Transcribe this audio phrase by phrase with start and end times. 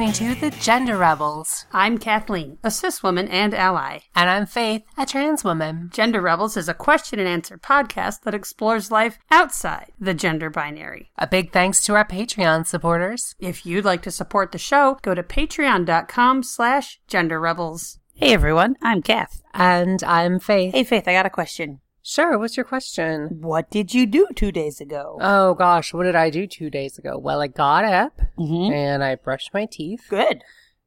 [0.00, 1.66] listening to The Gender Rebels.
[1.72, 3.98] I'm Kathleen, a cis woman and ally.
[4.14, 5.90] And I'm Faith, a trans woman.
[5.92, 11.10] Gender Rebels is a question and answer podcast that explores life outside the gender binary.
[11.18, 13.34] A big thanks to our Patreon supporters.
[13.38, 17.98] If you'd like to support the show, go to patreon.com slash gender rebels.
[18.14, 19.42] Hey everyone, I'm Kath.
[19.52, 20.72] And I'm Faith.
[20.72, 21.80] Hey Faith, I got a question.
[22.02, 23.40] Sure, what's your question?
[23.42, 25.18] What did you do two days ago?
[25.20, 27.18] Oh gosh, what did I do two days ago?
[27.18, 28.72] Well, I got up Mhm.
[28.72, 30.42] and I brushed my teeth Good.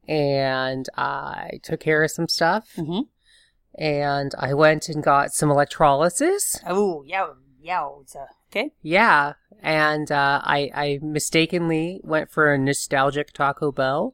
[0.07, 3.07] and I took care of some stuff Mhm.
[3.77, 6.59] and I went and got some electrolysis.
[6.67, 7.27] Oh, yeah,
[7.63, 8.27] yowza.
[8.51, 8.71] Okay.
[8.81, 14.13] Yeah, and uh, I I mistakenly went for a nostalgic Taco Bell,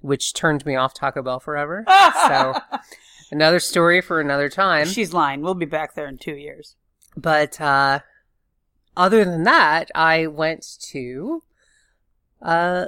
[0.00, 1.84] which turned me off Taco Bell forever.
[2.28, 2.54] so
[3.30, 4.86] another story for another time.
[4.86, 5.40] She's lying.
[5.42, 6.76] We'll be back there in two years.
[7.16, 8.00] But uh,
[8.96, 11.42] other than that, I went to
[12.42, 12.86] uh,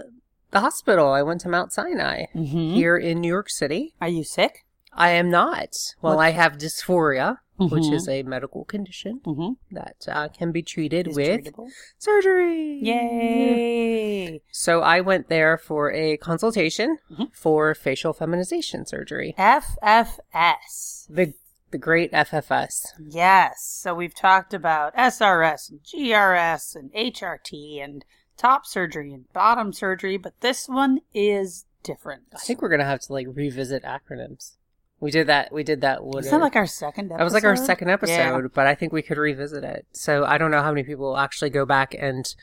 [0.51, 1.09] the hospital.
[1.09, 2.75] I went to Mount Sinai Mm-hmm.
[2.75, 3.95] here in New York City.
[4.01, 4.65] Are you sick?
[4.93, 5.71] I am not.
[6.03, 7.93] Well, What- I have dysphoria, which Mhm.
[7.95, 9.75] is a medical condition Mm-hmm.
[9.75, 11.69] that uh, can be treated Is with treatable?
[11.99, 12.79] surgery.
[12.83, 14.43] Yay!
[14.53, 17.35] So I went there for a consultation Mhm.
[17.35, 19.35] for facial feminization surgery.
[19.39, 21.07] FFS.
[21.11, 21.35] The
[21.71, 22.95] the great FFS.
[22.99, 23.63] Yes.
[23.63, 28.07] So we've talked about SRS and GRS and HRT and
[28.39, 32.23] top surgery and bottom surgery, but this one is different.
[32.35, 34.57] I think we're gonna have to like revisit acronyms.
[35.01, 35.53] We did that.
[35.53, 36.03] We did that.
[36.03, 37.19] What Is that like our second episode?
[37.21, 38.41] that was like our second episode, Yeah.
[38.53, 39.87] but I think we could revisit it.
[39.93, 42.35] So I don't know how many people will actually go back and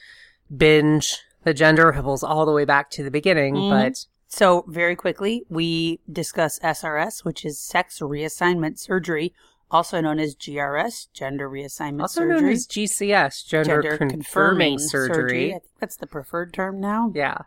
[0.55, 3.69] binge the gender rebels all the way back to the beginning, Mhm.
[3.69, 9.33] but So, very quickly, we discuss SRS, which is sex reassignment surgery,
[9.71, 12.41] also known as GRS, gender reassignment also surgery.
[12.41, 15.49] known as GCS, gender, confirming, surgery.
[15.49, 17.11] I think that's the preferred term now.
[17.13, 17.37] Yeah.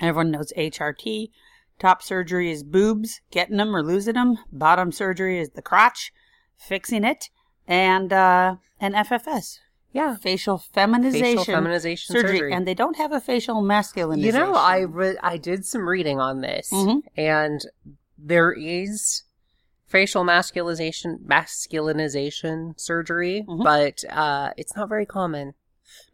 [0.00, 1.30] Everyone knows HRT.
[1.82, 4.38] Top surgery is boobs, getting them or losing them.
[4.52, 6.12] Bottom surgery is the crotch,
[6.56, 7.28] fixing it.
[7.66, 9.58] And uh, and FFS,
[9.92, 10.14] Yeah.
[10.14, 12.52] facial feminization, Facial feminization surgery.
[12.52, 14.22] And they don't have a facial masculinization.
[14.22, 17.02] You know, I re- I did some reading on this, Mhm.
[17.16, 17.60] and
[18.16, 19.24] there is
[19.84, 23.64] facial masculinization masculinization surgery, Mhm.
[23.64, 25.54] but uh, it's not very common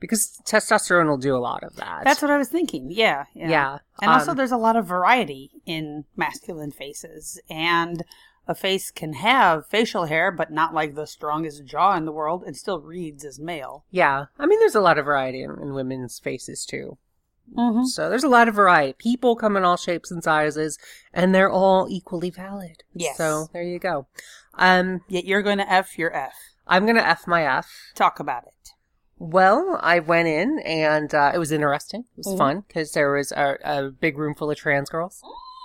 [0.00, 2.02] because testosterone will do a lot of that.
[2.04, 2.90] That's what I was thinking.
[2.90, 3.24] Yeah.
[3.34, 3.78] yeah.
[4.00, 7.40] And also, Um, there's a lot of variety in masculine faces.
[7.50, 8.04] And
[8.46, 12.42] a face can have facial hair, but not like the strongest jaw in the world.
[12.46, 13.84] and still reads as male.
[13.90, 14.26] yeah.
[14.38, 16.96] I mean, there's a lot of variety in, in women's faces too.
[17.56, 17.84] Mm-hmm.
[17.84, 18.94] So there's a lot of variety.
[18.98, 20.78] People come in all shapes and sizes,
[21.14, 22.82] and they're all equally valid.
[22.94, 23.16] Yes.
[23.16, 24.06] So there you go.
[24.54, 26.34] Um, Yet you're going to F your F.
[26.70, 27.66] I'm gonna f my f.
[27.94, 28.52] Talk about it.
[29.18, 32.04] Well, I went in and uh, it was interesting.
[32.16, 32.38] It was Mhm.
[32.38, 35.20] fun because there was a, a big room full of trans girls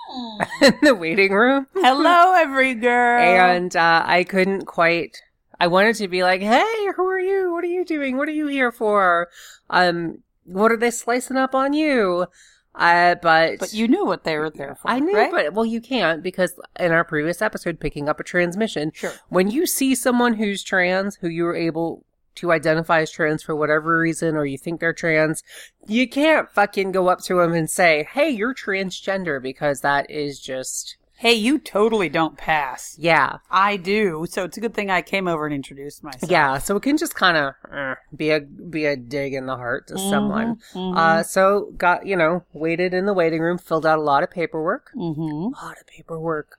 [0.62, 3.20] in the waiting room, Hello, every girl.
[3.20, 5.16] and uh, I couldn't quite.
[5.60, 7.52] I wanted to be like, "Hey, who are you?
[7.52, 8.16] What are you doing?
[8.16, 9.28] What are you here for?
[9.70, 12.26] Um, what are they slicing up on you?"
[12.74, 14.90] Uh, but but you knew what they were there for.
[14.90, 15.30] I knew, right?
[15.30, 19.12] but well, you can't because in our previous episode, picking up a transmission, Sure.
[19.28, 22.04] when you see someone who's trans, who you were able
[22.36, 25.42] to identify as trans for whatever reason, or you think they're trans,
[25.86, 30.40] you can't fucking go up to them and say, "Hey, you're transgender," because that is
[30.40, 32.96] just Hey, you totally don't pass.
[32.98, 34.26] yeah, I do.
[34.28, 36.28] So it's a good thing I came over and introduced myself.
[36.30, 36.58] yeah.
[36.58, 39.86] So it can just kind of uh, be a be a dig in the heart
[39.88, 40.56] to someone.
[40.74, 44.24] Mhm, Uh, so got you know waited in the waiting room, filled out a lot
[44.24, 44.90] of paperwork.
[44.96, 45.54] Mm-hmm.
[45.54, 46.56] a lot of paperwork.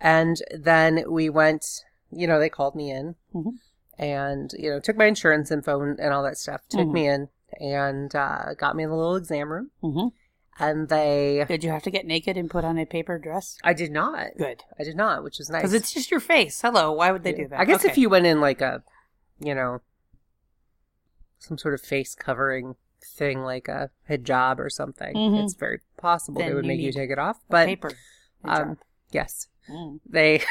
[0.00, 1.64] And then we went,
[2.10, 3.54] you know, they called me in Mhm.
[4.02, 6.92] And, you know, took my insurance info and, and all that stuff, took Mhm.
[6.92, 7.28] me in
[7.60, 9.70] and uh, got me in the little exam room.
[9.82, 10.12] Mhm.
[10.58, 13.56] And they, Did you have to get naked and put on a paper dress?
[13.64, 14.36] I did not.
[14.36, 14.62] Good.
[14.78, 15.62] I did not, which is nice.
[15.62, 16.60] Because it's just your face.
[16.60, 16.92] Hello.
[16.92, 17.58] Why would they do that?
[17.60, 18.82] I guess if you went in like a,
[19.40, 19.80] you know,
[21.38, 22.74] some sort of face covering
[23.16, 25.42] thing like a hijab or something, Mhm.
[25.44, 27.40] it's very possible Then they would make you take it off.
[27.48, 27.92] But, paper.
[28.44, 28.78] um,
[29.10, 30.00] yes, Mm.
[30.08, 30.42] they,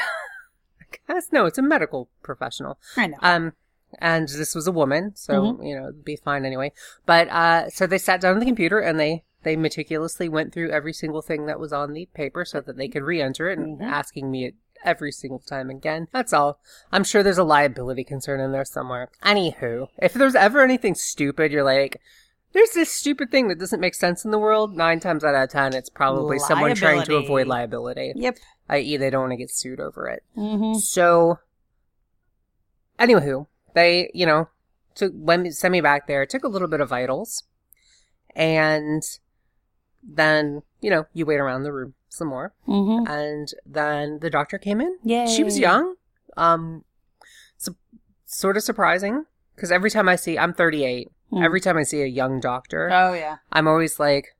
[1.30, 2.78] No, it's a medical professional.
[2.96, 3.16] I know.
[3.22, 3.52] Um,
[3.98, 5.62] and this was a woman, so Mm-hmm.
[5.62, 6.72] you know, it'd be fine anyway.
[7.06, 10.70] But uh, so they sat down at the computer and they they meticulously went through
[10.70, 13.80] every single thing that was on the paper so that they could re-enter it and
[13.80, 13.84] Mhm.
[13.84, 14.54] asking me it
[14.84, 16.06] every single time again.
[16.12, 16.60] That's all.
[16.92, 19.08] I'm sure there's a liability concern in there somewhere.
[19.24, 22.00] Anywho, if there's ever anything stupid, you're like.
[22.54, 24.76] There's this stupid thing that doesn't make sense in the world.
[24.76, 28.36] Nine times out of ten, it's probably someone trying to avoid liability, yep.
[28.72, 30.22] i.e., they don't want to get sued over it.
[30.36, 30.78] Mm-hmm.
[30.78, 31.38] So,
[32.98, 34.48] anywho, they, you know,
[34.94, 36.26] took when sent me back there.
[36.26, 37.44] Took a little bit of vitals,
[38.34, 39.02] and
[40.02, 42.54] then, you know, you wait around the room some more.
[42.68, 43.10] Mm-hmm.
[43.10, 44.98] And then the doctor came in.
[45.02, 45.26] Yeah.
[45.26, 45.94] She was young.
[46.36, 46.84] Um,
[47.56, 47.76] su-
[48.26, 51.08] sort of surprising because every time I see, I'm 38.
[51.30, 51.42] Hmm.
[51.42, 53.38] Every time I see a young doctor, Oh yeah.
[53.50, 54.36] I'm always like,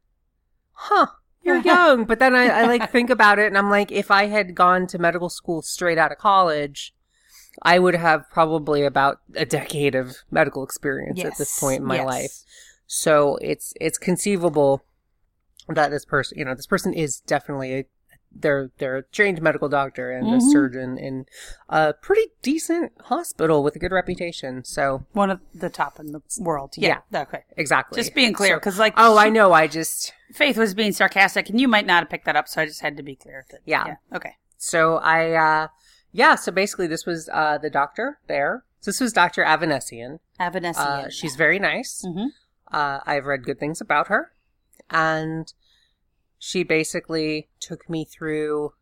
[0.73, 1.07] huh,
[1.45, 2.05] you're young.
[2.05, 4.87] But then I, I like think about it and I'm like, if I had gone
[4.89, 6.95] to medical school straight out of college,
[7.63, 11.97] I would have probably about a decade of medical experience at this point in my
[11.97, 12.07] Yes.
[12.07, 12.33] life.
[12.87, 14.83] So it's it's conceivable
[15.69, 17.85] that this person, you know, this person is definitely a
[18.35, 20.53] they're they're a trained medical doctor and a Mhm.
[20.53, 21.27] surgeon in
[21.69, 24.65] a pretty decent hospital with a good reputation.
[24.65, 26.75] So One of the top in the world.
[26.77, 27.01] Yeah.
[27.15, 27.45] Okay.
[27.57, 29.53] exactly, Just being clear, So- because like oh, I know.
[29.53, 32.63] I just Faith was being sarcastic, and you might not have picked that up, so
[32.63, 33.63] I just had to be clear with it.
[33.67, 33.97] Yeah.
[34.15, 34.37] Okay.
[34.57, 35.69] So I, uh,
[36.11, 38.65] yeah, so basically this was, uh, the doctor there.
[38.81, 39.45] So this was Dr.
[39.45, 40.21] Avanesian.
[40.41, 40.77] Avanesian.
[40.79, 42.03] Uh, she's very nice.
[42.07, 42.29] hmm
[42.73, 44.33] Uh, I've read good things about her.
[44.91, 45.53] And
[46.45, 48.73] she basically took me through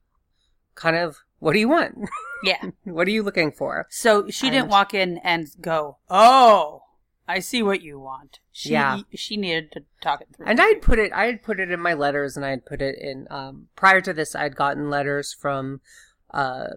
[0.74, 1.94] kind of, what do you want?
[2.42, 2.70] Yeah.
[2.84, 3.86] what are you looking for?
[3.90, 6.84] So she didn't walk in and go, "Oh,
[7.28, 9.00] I see what you want." She, Yeah.
[9.14, 10.46] She needed to talk it through.
[10.46, 12.96] And I'd put it, I had put it in my letters and I'd put it
[12.98, 15.82] in, um, prior to this, I'd gotten letters from,
[16.32, 16.68] uh,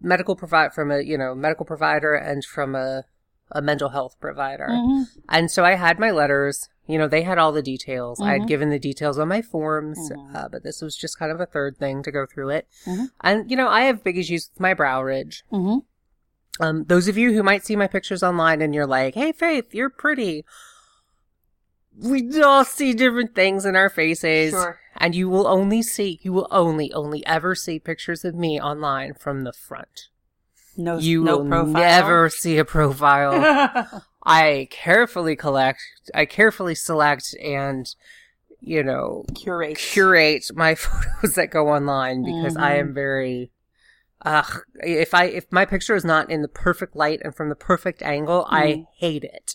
[0.00, 3.04] medical provide from a, you know, medical provider and from a,
[3.52, 4.66] a mental health provider.
[4.68, 5.04] Mhm.
[5.28, 6.68] And so I had my letters.
[6.86, 8.20] You know, they had all the details.
[8.20, 8.38] I Mhm.
[8.40, 10.34] had given the details on my forms, Mhm.
[10.36, 12.68] uh, but this was just kind of a third thing to go through it.
[12.86, 13.10] Mhm.
[13.22, 15.44] And, you know, I have big issues with my brow ridge.
[15.52, 15.82] Mhm.
[16.60, 19.74] Um, those of you who might see my pictures online and you're like, hey, Faith,
[19.74, 20.44] you're pretty.
[21.98, 24.52] We all see different things in our faces.
[24.52, 24.78] Sure.
[24.96, 29.14] And you will only see, you will only, only ever see pictures of me online
[29.14, 30.08] from the front.
[30.76, 31.72] No, You no will profile.
[31.72, 34.02] never see a profile.
[34.26, 35.80] I carefully collect,
[36.14, 37.86] I carefully select and,
[38.60, 39.76] you know, curate.
[39.78, 42.80] curate my photos that go online because I Mhm.
[42.80, 43.52] am very,
[44.24, 47.54] ugh, if I, if my picture is not in the perfect light and from the
[47.54, 48.86] perfect angle, I Mhm.
[48.98, 49.54] hate it.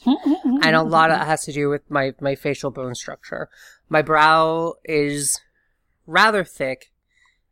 [0.62, 1.23] And a lot of Mm-hmm.
[1.23, 3.50] it has to do with my, my facial bone structure.
[3.89, 5.39] My brow is
[6.07, 6.91] rather thick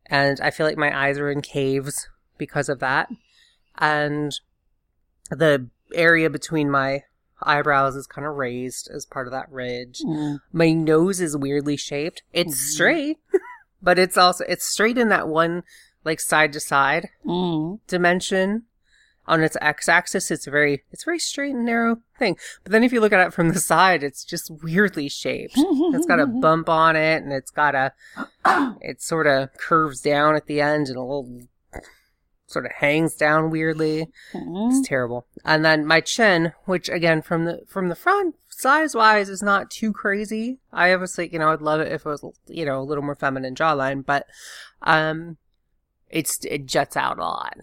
[0.05, 2.07] and I feel like my eyes are in caves
[2.37, 3.09] because of that.
[3.77, 4.31] And
[5.29, 7.03] the area between my
[7.41, 10.01] eyebrows is kind of raised as part of that ridge.
[10.05, 10.39] Mm.
[10.51, 12.21] My nose is weirdly shaped.
[12.33, 12.73] It's Mhm.
[12.73, 13.17] straight,
[13.81, 15.63] but it's also it's straight in that one
[16.03, 17.79] like side to side Mm.
[17.87, 18.63] dimension.
[19.27, 22.35] On its x-axis, it's very it's very straight and narrow thing.
[22.63, 25.53] But then if you look at it from the side, it's just weirdly shaped.
[25.55, 27.93] It's got a bump on it, and it's got a
[28.81, 31.43] it sort of curves down at the end and a little
[32.49, 34.07] sort of hangs down weirdly.
[34.33, 34.69] Mhm.
[34.79, 35.25] It's terrible.
[35.45, 39.69] And then my chin, which again from the from the front size wise is not
[39.71, 40.59] too crazy.
[40.73, 43.15] I obviously, you know, I'd love it if it was you know a little more
[43.15, 44.25] feminine jawline, but
[44.81, 45.37] um,
[46.09, 47.57] it's it juts out a lot,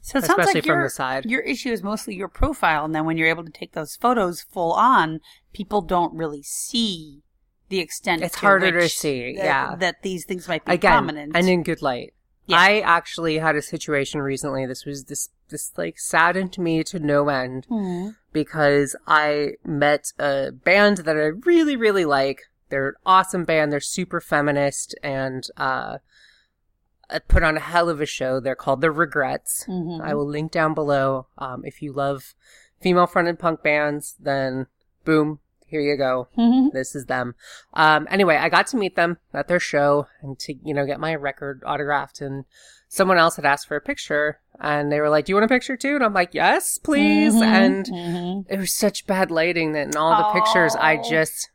[0.00, 1.24] So it sounds especially like from your, the side.
[1.24, 4.40] your issue is mostly your profile, and then when you're able to take those photos
[4.42, 5.20] full on,
[5.52, 7.22] people don't really see
[7.68, 8.22] the extent.
[8.22, 9.76] It's to harder to see, that- yeah.
[9.76, 11.32] that these things might be Again, prominent.
[11.36, 12.12] and in good light.
[12.46, 12.58] Yeah.
[12.58, 14.66] I actually had a situation recently.
[14.66, 17.66] This was this this like saddened me to no end.
[17.70, 18.16] Mhm.
[18.32, 22.40] because I met a band that I really, really like.
[22.70, 23.70] They're an awesome band.
[23.70, 25.98] They're super feminist and uh,
[27.10, 28.40] uh, put on a hell of a show.
[28.40, 29.66] They're called The Regrettes.
[29.68, 30.00] Mhm.
[30.00, 31.26] I will link down below.
[31.36, 32.34] Um, if you love
[32.80, 34.66] female fronted punk bands, then
[35.04, 35.40] boom,
[35.72, 36.28] here you go.
[36.38, 36.70] Mhm.
[36.72, 37.34] This is them.
[37.74, 41.00] Um, anyway, I got to meet them at their show and to, you know, get
[41.00, 42.20] my record autographed.
[42.20, 42.44] And
[42.88, 45.54] someone else had asked for a picture and they were like, Do you want a
[45.54, 45.94] picture too?
[45.96, 47.34] And I'm like, Yes, please.
[47.34, 47.42] Mhm.
[47.42, 48.44] And Mhm.
[48.50, 51.02] it was such bad lighting that in all the pictures I Oh.
[51.10, 51.48] just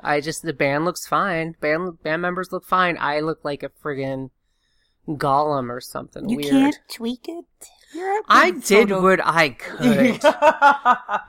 [0.00, 1.56] I just the band looks fine.
[1.60, 2.96] Band band members look fine.
[3.00, 4.30] I look like a friggin'
[5.08, 6.50] golem or something you weird.
[6.50, 7.44] can't tweak it.
[8.28, 10.20] I did what I could.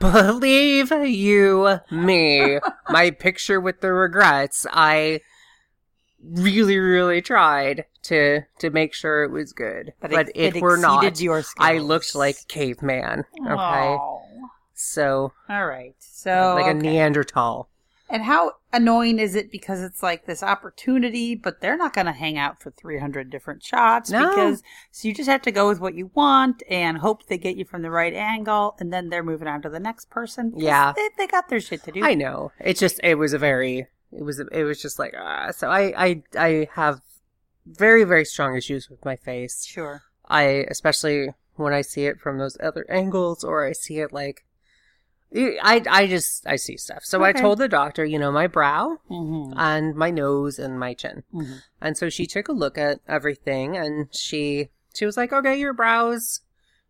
[0.00, 2.58] Believe you me.
[2.88, 4.66] My picture with the Regrettes.
[4.70, 5.20] I
[6.22, 9.92] really, really tried to to make sure it was good.
[10.00, 11.20] But, but it, it, were not.
[11.20, 13.24] Your I looked like a caveman.
[13.40, 13.52] Okay.
[13.54, 14.22] Oh.
[14.74, 15.94] So All right.
[15.98, 16.74] So like a.
[16.74, 17.68] Neanderthal.
[18.08, 22.12] And how annoying is it because it's like this opportunity, but they're not going to
[22.12, 24.28] hang out for 300 different shots No.
[24.28, 27.56] because so you just have to go with what you want and hope they get
[27.56, 30.52] you from the right angle and then they're moving on to the next person.
[30.56, 30.92] Yeah.
[30.94, 32.04] They, they got their shit to do.
[32.04, 32.52] I know.
[32.60, 35.50] It just it was a very it was it was just like ah.
[35.50, 37.00] So I I I have
[37.66, 39.64] very very strong issues with my face.
[39.64, 40.02] Sure.
[40.28, 44.44] I especially when I see it from those other angles or I see it like
[45.36, 47.04] I I just I see stuff.
[47.04, 49.58] So I told the doctor, you know, my brow Mm-hmm.
[49.58, 51.24] and my nose and my chin.
[51.34, 51.60] Mhm.
[51.80, 55.72] And so she took a look at everything and she she was like, "Okay, your
[55.74, 56.40] brows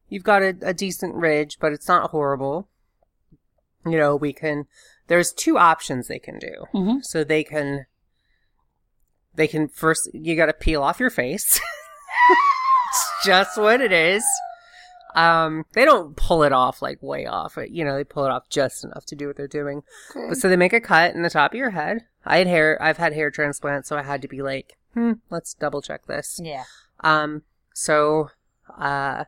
[0.08, 2.68] you've got a, a decent ridge, but it's not horrible.
[3.84, 4.66] You know, we can
[5.08, 6.66] there's two options they can do.
[6.72, 7.04] Mhm.
[7.04, 7.86] So they can
[9.34, 11.60] they can first you got to peel off your face.
[12.30, 14.24] it's just what it is.
[15.16, 17.56] Um, they don't pull it off like way off.
[17.70, 19.82] You know, they pull it off just enough to do what they're doing.
[20.14, 22.04] But so they make a cut in the top of your head.
[22.24, 22.80] I had hair.
[22.82, 26.38] I've had hair transplant, so I had to be like, hmm, let's double check this.
[26.42, 26.64] Yeah.
[27.00, 27.42] Um,
[27.72, 28.28] so,
[28.78, 29.24] uh,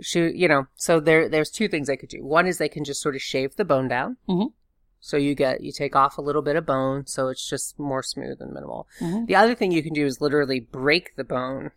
[0.00, 2.24] she, you know, so there, there's two things they could do.
[2.24, 4.16] One is they can just sort of shave the bone down.
[4.28, 4.52] Mhm.
[5.00, 8.02] So you get, you take off a little bit of bone, so it's just more
[8.02, 8.88] smooth and minimal.
[9.00, 9.26] Mhm.
[9.26, 11.70] The other thing you can do is literally break the bone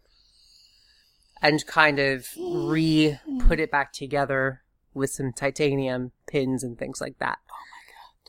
[1.41, 3.17] and kind of re
[3.47, 4.61] put it back together
[4.93, 7.37] with some titanium pins and things like that.
[7.49, 7.53] Oh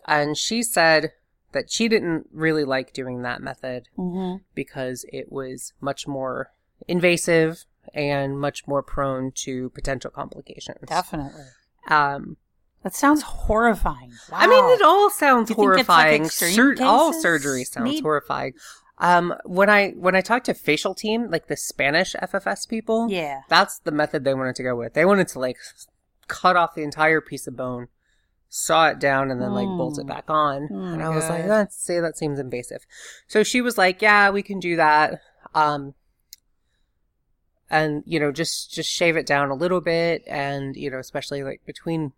[0.07, 0.21] my god.
[0.29, 1.13] And she said
[1.53, 4.43] that she didn't really like doing that method Mm-hmm.
[4.55, 6.53] because it was much more
[6.87, 7.65] invasive
[7.95, 10.79] and much more prone to potential complications.
[10.87, 11.43] Definitely.
[11.89, 12.37] Um,
[12.85, 14.13] That sounds horrifying.
[14.31, 14.39] Wow.
[14.39, 16.29] I mean, it all sounds Do you think it's, like, horrifying.
[16.29, 18.55] Sur- all surgery sounds need- horrifying.
[19.01, 23.41] Um, when I when I talked to facial team, like the Spanish FFS people, Yeah.
[23.49, 24.93] that's the method they wanted to go with.
[24.95, 25.57] They wanted to like
[26.29, 27.89] cut off the entire piece of bone,
[28.51, 30.09] saw it down, and then like bolt it Mm.
[30.09, 30.69] back on.
[30.71, 32.85] Oh and I was like, let's say that seems invasive.
[33.27, 35.21] So she was like, yeah, we can do that.
[35.55, 35.95] Um,
[37.71, 41.43] and you know, just just shave it down a little bit, and you know, especially
[41.43, 42.13] like between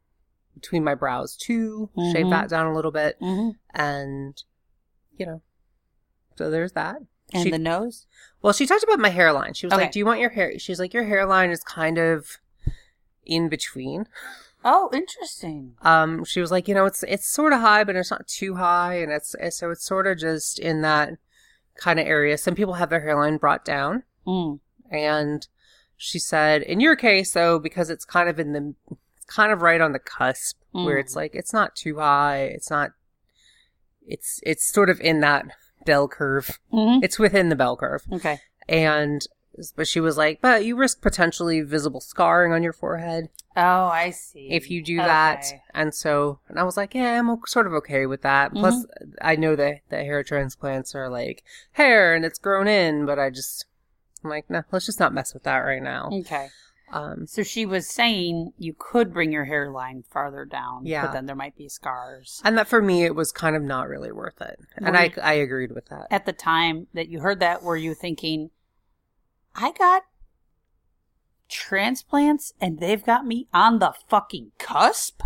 [0.55, 2.31] between my brows too, shave Mhm.
[2.31, 3.51] that down a little bit, Mm-hmm.
[3.81, 4.43] and
[5.17, 5.43] you know,
[6.37, 6.97] so there's that.
[7.33, 8.07] And She- the nose?
[8.43, 9.55] well, she talked about my hairline.
[9.55, 9.83] She was Okay.
[9.85, 12.39] like, "Do you want your hair?" She's like, "Your hairline is kind of
[13.25, 14.07] in between."
[14.65, 15.75] Oh, interesting.
[15.83, 18.57] Um, she was like, "You know, it's it's sort of high, but it's not too
[18.57, 21.11] high, and it's, it's so it's sort of just in that
[21.77, 22.37] kind of area.
[22.39, 24.61] Some people have their hairline brought down, Mm.
[24.91, 25.49] and
[25.97, 28.75] she said, in your case, though, because it's kind of in the,
[29.27, 31.01] kind of right on the cusp where Mm.
[31.01, 32.93] it's like it's not too high, it's not,
[34.07, 35.47] it's it's sort of in that
[35.85, 36.59] bell curve.
[36.73, 37.05] Mm-hmm.
[37.05, 38.39] It's within the bell curve." Okay.
[38.69, 39.27] And
[39.77, 44.11] but she was like, but you risk potentially visible scarring on your forehead Oh, I
[44.11, 44.49] see.
[44.51, 45.45] if you do that.
[45.75, 48.53] And so, and I was like, yeah, I'm sort of okay with that.
[48.53, 48.87] Plus,
[49.21, 53.31] I know that the hair transplants are like hair and it's grown in, but I
[53.31, 53.67] just,
[54.25, 56.09] I'm like, no, let's just not mess with that right now.
[56.13, 56.49] Okay.
[56.93, 61.07] Um, So she was saying you could bring your hairline farther down, Yeah.
[61.07, 62.41] but then there might be scars.
[62.45, 64.59] and that for me, it was kind of not really worth it.
[64.77, 66.07] And Were I, you- I agreed with that.
[66.11, 68.51] At the time that you heard that, were you thinking,
[69.55, 70.03] I got
[71.49, 75.23] transplants and they've got me on the fucking cusp?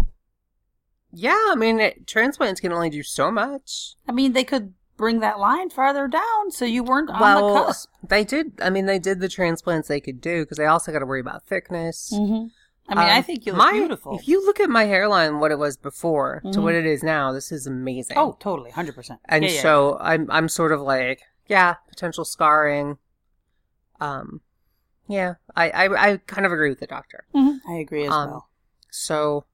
[1.13, 3.95] Yeah, I mean, it, transplants can only do so much.
[4.09, 7.65] I mean, they could bring that line farther down so you weren't on the well,
[7.67, 7.89] cusp.
[8.07, 8.53] they did.
[8.63, 11.21] I mean, they did the transplants they could do because they also got to worry
[11.21, 12.13] about thickness.
[12.15, 12.47] Mm-hmm.
[12.89, 14.17] I mean, I Um, think you look my- beautiful.
[14.17, 16.63] If you look at my hairline, what it was before to Mhm.
[16.63, 18.17] what it is now, this is amazing.
[18.17, 19.19] oh, totally, hundred percent.
[19.25, 22.99] and so I'm I'm sort of like, yeah, potential scarring.
[24.01, 24.41] Um,
[25.09, 27.25] yeah, I I, I kind of agree with the doctor.
[27.35, 28.49] I agree as um, well.
[28.91, 29.45] So,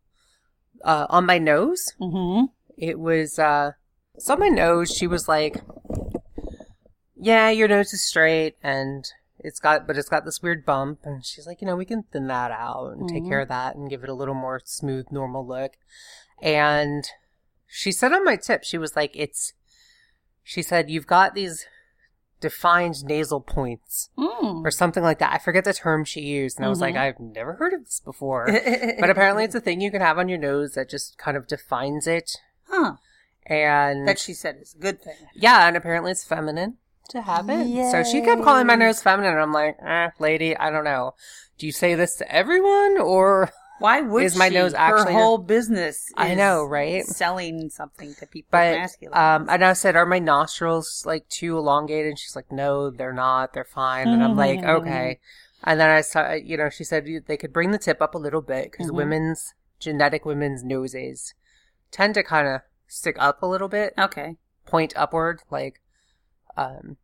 [0.85, 2.47] uh, on my nose, Mm-hmm.
[2.77, 3.73] it was uh,
[4.19, 4.91] so on my nose.
[4.95, 5.57] She was like,
[7.17, 9.05] yeah, your nose is straight and.
[9.45, 12.05] It's got, but it's got this weird bump, and she's like, you know, we can
[12.13, 13.29] thin that out and take Mhm.
[13.29, 15.73] care of that and give it a little more smooth, normal look.
[16.41, 17.03] And
[17.67, 19.53] she said on my tip, she was like, it's,
[20.45, 21.67] she said, you've got these
[22.41, 24.65] defined nasal points Mm.
[24.65, 25.33] or something like that.
[25.33, 26.59] I forget the term she used.
[26.59, 26.99] And I was like, Mhm.
[27.01, 28.47] I've never heard of this before.
[29.01, 31.49] but apparently it's a thing you can have on your nose that just kind of
[31.49, 32.31] defines it.
[32.69, 32.93] huh?
[33.47, 35.17] And That she said is a good thing.
[35.35, 36.77] yeah, and apparently it's feminine
[37.09, 37.91] to have it.
[37.91, 39.33] So she kept calling my nose feminine.
[39.33, 41.15] And I'm like, eh, lady, I don't know.
[41.59, 44.55] Do you say this to everyone or Why would Is my she?
[44.55, 46.07] nose actually- her whole business?
[46.17, 47.05] I know, right?
[47.05, 49.19] Selling something to people But masculine.
[49.19, 53.13] um, and I said, "Are my nostrils like too elongated?" And she's like, "No, they're
[53.13, 53.55] not.
[53.55, 55.19] They're fine." And I'm like, "Okay."
[55.65, 58.19] And then I saw, you know, she said they could bring the tip up a
[58.19, 58.95] little bit because Mhm.
[58.95, 61.35] women's genetic women's noses
[61.91, 62.61] tend to kind of
[62.93, 64.37] stick up a little bit, okay.
[64.67, 65.81] point upward, like
[66.57, 66.97] um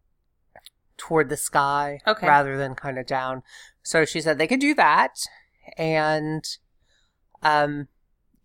[0.99, 2.27] toward the sky, Okay.
[2.27, 3.43] rather than kind of down.
[3.83, 5.27] So she said they could do that
[5.79, 6.45] and
[7.43, 7.89] um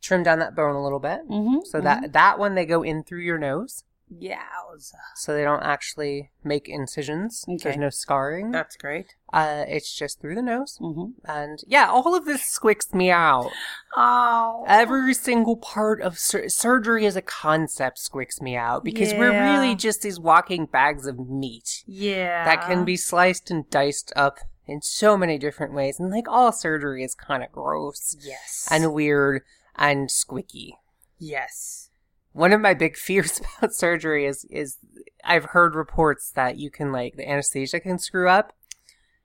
[0.01, 1.27] trim down that bone a little bit.
[1.29, 1.65] Mm-hmm.
[1.65, 3.83] So that that one they go in through your nose.
[4.21, 4.93] Yowza.
[5.15, 7.45] so they don't actually make incisions.
[7.47, 7.57] Okay.
[7.63, 8.51] There's no scarring.
[8.51, 9.15] That's great.
[9.31, 10.77] Uh, it's just through the nose.
[10.81, 11.11] Mm-hmm.
[11.29, 13.49] And yeah, all of this squicks me out.
[13.95, 14.63] Oh.
[14.67, 19.75] Every single part of sur- surgery as a concept squicks me out because we're really
[19.75, 22.45] just these walking bags of meat yeah.
[22.45, 25.99] that can be sliced and diced up in so many different ways.
[25.99, 28.67] And like all surgery is kind of gross Yes.
[28.71, 29.41] and weird
[29.75, 30.73] and squicky.
[31.19, 31.89] yes.
[32.33, 34.77] One of my big fears about surgery is is
[35.23, 38.53] I've heard reports that you can like the anesthesia can screw up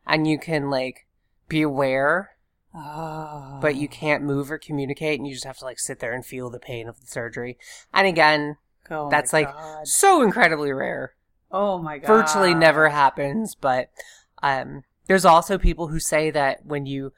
[0.06, 1.06] and you can like
[1.48, 2.30] be aware
[2.74, 3.58] Oh.
[3.62, 6.24] but you can't move or communicate and you just have to like sit there and
[6.24, 7.58] feel the pain of the surgery.
[7.94, 8.56] And again,
[8.90, 9.86] Oh that's like God.
[9.88, 11.14] so incredibly rare.
[11.50, 12.06] Oh my god.
[12.06, 13.90] Virtually never happens, but
[14.42, 17.12] um there's also people who say that when you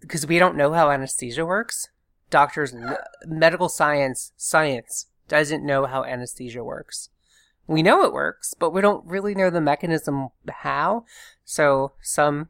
[0.00, 1.88] because we don't know how anesthesia works,
[2.30, 2.74] doctors
[3.26, 7.10] medical science science doesn't know how anesthesia works.
[7.66, 11.04] We know it works, but we don't really know the mechanism how.
[11.44, 12.48] So some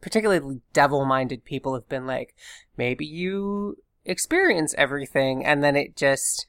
[0.00, 2.36] particularly devil-minded people have been like,
[2.76, 6.46] maybe you experience everything and then it just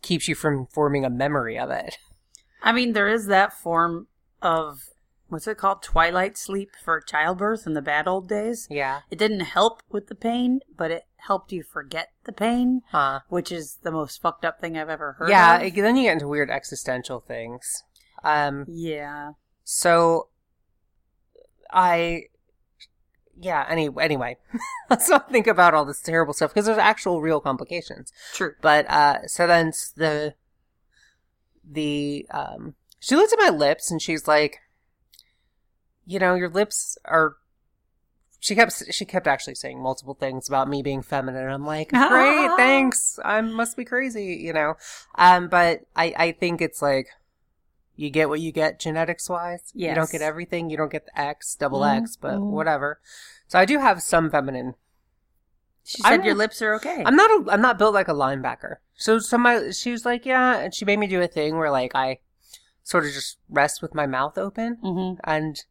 [0.00, 1.98] keeps you from forming a memory of it.
[2.62, 4.06] I mean, there is that form
[4.40, 4.88] of
[5.28, 5.82] what's it called?
[5.82, 8.66] Twilight sleep for childbirth in the bad old days.
[8.70, 9.00] Yeah.
[9.10, 13.20] It didn't help with the pain, but it helped you forget the pain, Huh.
[13.28, 15.28] which is the most fucked up thing I've ever heard.
[15.30, 15.62] Yeah, of.
[15.62, 17.84] it- then you get into weird existential things.
[18.24, 19.32] Um yeah.
[19.64, 20.28] so
[21.70, 22.24] I
[23.40, 24.36] yeah, any, anyway.
[24.90, 28.12] Let's not think about all this terrible stuff because there's actual real complications.
[28.34, 28.54] True.
[28.60, 30.34] But uh so then the
[31.70, 34.58] the um she looked at my lips and she's like
[36.08, 37.36] you know, your lips are
[38.40, 41.48] she kept she kept actually saying multiple things about me being feminine.
[41.48, 43.18] I'm like, great, thanks.
[43.24, 44.74] I must be crazy, you know.
[45.16, 47.08] Um, but I I think it's like
[47.94, 49.70] you get what you get genetics wise.
[49.74, 50.70] You don't get everything.
[50.70, 53.00] You don't get the X, double Mhm, X, but whatever.
[53.48, 54.74] So I do have some feminine
[55.84, 57.02] She I'm- said your lips are okay.
[57.04, 58.76] I'm not a, I'm not built like a linebacker.
[58.94, 61.70] So so my she was like, yeah, and she made me do a thing where
[61.70, 62.20] like I
[62.82, 65.20] sort of just rest with my mouth open mm-hmm.
[65.24, 65.64] and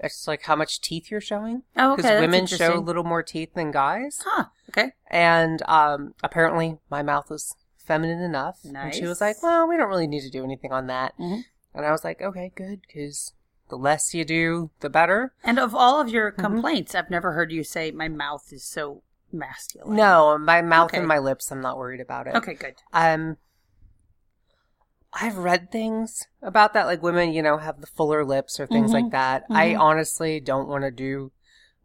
[0.00, 2.02] it's like how much teeth you're showing Oh, okay.
[2.02, 4.22] because women show a little more teeth than guys.
[4.24, 4.46] Huh.
[4.70, 4.92] Okay.
[5.10, 8.58] And um apparently my mouth was feminine enough.
[8.64, 11.44] And she was like, "Well, we don't really need to do anything on that." Mhm.
[11.74, 13.32] And I was like, "Okay, good cuz
[13.68, 16.38] the less you do, the better." And of all of your Mhm.
[16.38, 19.96] complaints, I've never heard you say my mouth is so masculine.
[19.96, 20.98] No, my mouth Okay.
[20.98, 22.34] and my lips, I'm not worried about it.
[22.36, 22.74] Okay, good.
[22.92, 23.36] Um,
[25.20, 28.90] I've read things about that, like women, you know, have the fuller lips or things
[28.90, 28.94] Mhm.
[28.94, 29.44] like that.
[29.50, 29.80] I Mhm.
[29.80, 31.32] honestly don't want to do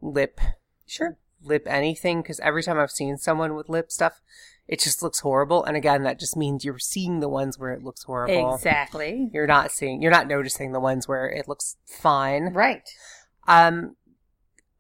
[0.01, 0.39] lip
[0.85, 1.17] Sure.
[1.43, 4.21] lip anything because every time I've seen someone with lip stuff,
[4.67, 5.63] it just looks horrible.
[5.63, 8.53] And again, that just means you're seeing the ones where it looks horrible.
[8.55, 9.29] Exactly.
[9.33, 12.53] You're not seeing, you're not noticing the ones where it looks fine.
[12.53, 12.87] Right.
[13.47, 13.95] Um,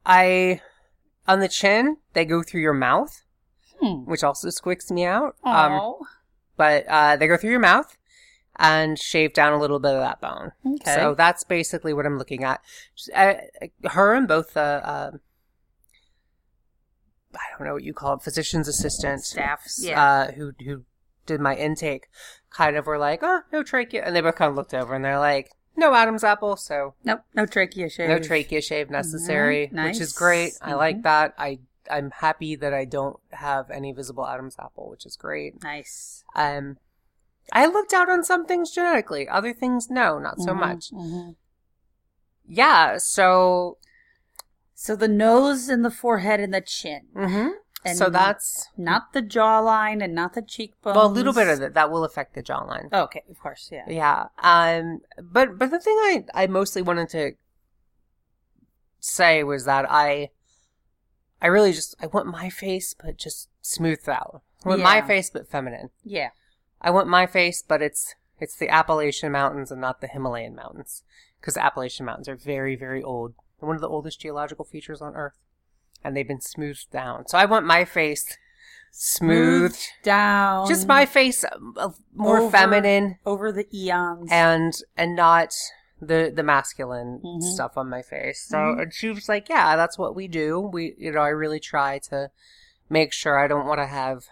[0.05, 0.61] I
[1.27, 3.23] on the chin, they go through your mouth,
[3.79, 4.05] Hmm.
[4.05, 5.35] which also squicks me out.
[5.43, 6.05] Um, Oh.
[6.57, 7.95] but uh, they go through your mouth
[8.57, 10.51] and shave down a little bit of that bone.
[10.65, 10.93] okay.
[10.95, 12.61] So that's basically what I'm looking at.
[13.15, 13.35] Uh,
[13.89, 15.11] her and both the, uh,
[17.33, 20.03] I don't know what you call it, physician's assistant staffs, yeah.
[20.03, 20.83] uh, who who
[21.25, 22.07] did my intake,
[22.49, 25.05] kind of were like, oh, no trachea, and they both kind of looked over and
[25.05, 27.21] they're like, no Adam's apple, so nope.
[27.33, 28.09] No trachea shave.
[28.09, 30.11] no trachea shave necessary, Mhm, which is nice.
[30.17, 30.53] great.
[30.61, 31.03] I like Mhm.
[31.03, 31.33] that.
[31.37, 31.59] I
[31.89, 35.63] I'm happy that I don't have any visible Adam's apple, which is great.
[35.63, 36.23] Nice.
[36.35, 36.77] Um,
[37.51, 40.91] I looked out on some things genetically, other things no, not so Mhm, much.
[40.91, 41.35] mhm.
[42.47, 43.77] Yeah, so
[44.73, 47.49] So the nose and the forehead and the chin, hmm
[47.85, 50.95] and so that's not the jawline and not the cheekbones.
[50.95, 52.89] well a little bit of that that will affect the jawline.
[52.91, 53.85] Oh, okay, of course, yeah.
[53.87, 54.27] Yeah.
[54.39, 55.01] Um.
[55.21, 57.33] But but the thing I I mostly wanted to
[58.99, 60.29] say was that I
[61.41, 64.41] I really just I want my face but just smoothed out.
[64.65, 65.89] I want my face but feminine.
[66.03, 66.29] Yeah.
[66.81, 71.03] I want my face but it's it's the Appalachian Mountains and not the Himalayan mountains
[71.39, 73.33] because the Appalachian Mountains are very very old.
[73.59, 75.37] They're one of the oldest geological features on Earth,
[76.03, 77.27] and they've been smoothed down.
[77.27, 78.37] So I want my face
[78.91, 79.79] smoothed.
[80.03, 80.67] down.
[80.67, 84.29] Just my face uh, uh, more Over- feminine over the eons.
[84.31, 85.53] and and not
[86.01, 87.43] the the masculine Mhm.
[87.43, 88.41] stuff on my face.
[88.47, 88.81] So Mhm.
[88.81, 90.59] and she was like, "Yeah, that's what we do.
[90.59, 92.31] We you know, I really try to
[92.89, 94.25] make sure I don't want to have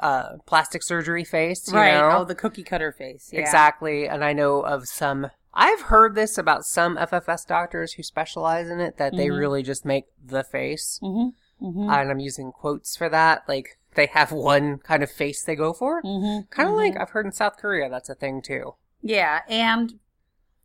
[0.00, 1.94] uh plastic surgery face, you right.
[1.94, 2.18] know?
[2.18, 3.30] Oh, the cookie cutter face.
[3.32, 3.40] Yeah.
[3.40, 4.08] Exactly.
[4.08, 8.80] And I know of some I've heard this about some FFS doctors who specialize in
[8.80, 9.38] it that they Mhm.
[9.38, 11.00] really just make the face.
[11.02, 11.66] Mm-hmm.
[11.66, 11.90] Mm-hmm.
[11.90, 13.42] And I'm using quotes for that.
[13.48, 16.00] Like they have one kind of face they go for.
[16.02, 16.46] Mm-hmm.
[16.50, 18.74] Kind of like I've heard in South Korea that's a thing too.
[19.02, 19.98] Yeah, and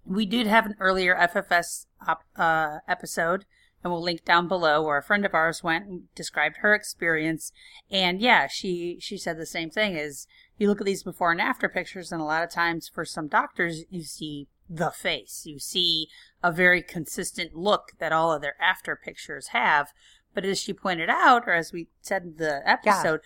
[0.05, 3.45] we did have an earlier FFS op- uh, episode,
[3.83, 7.51] and we'll link down below where a friend of ours went and described her experience.
[7.91, 9.95] And yeah, she she said the same thing.
[9.95, 13.05] Is you look at these before and after pictures, and a lot of times for
[13.05, 16.07] some doctors, you see the face, you see
[16.41, 19.89] a very consistent look that all of their after pictures have.
[20.33, 23.19] But as she pointed out, or as we said in the episode,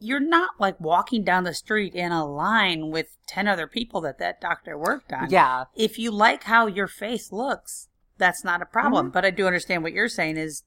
[0.00, 4.18] you're not like walking down the street in a line with 10 other people that
[4.18, 5.30] that doctor worked on.
[5.30, 7.87] Yeah, If you like how your face looks,
[8.18, 9.06] that's not a problem.
[9.06, 9.12] Mm-hmm.
[9.12, 10.64] But I do understand what you're saying is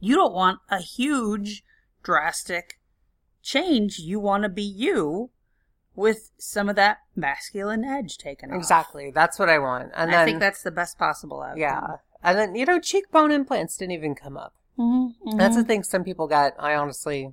[0.00, 1.62] you don't want a huge,
[2.02, 2.78] drastic
[3.42, 3.98] change.
[3.98, 5.30] You want to be you
[5.94, 8.56] with some of that masculine edge taken off.
[8.56, 9.10] exactly.
[9.14, 9.84] That's what I want.
[9.84, 11.58] And And then I think that's the best possible outcome.
[11.60, 11.86] yeah,
[12.22, 14.54] and then you know cheekbone implants didn't even come up.
[14.76, 16.52] Mm-hmm, That's the thing some people got.
[16.58, 17.32] I honestly,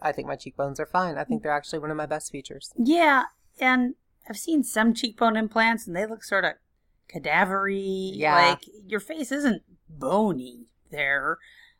[0.00, 1.18] I think my cheekbones are fine.
[1.18, 2.72] I think they're actually one of my best features.
[2.78, 3.24] Yeah,
[3.58, 3.94] and
[4.30, 6.52] I've seen some cheekbone implants, and they look sort of
[7.12, 8.10] cadavery.
[8.14, 8.34] Yeah.
[8.50, 11.38] like your face isn't bony there.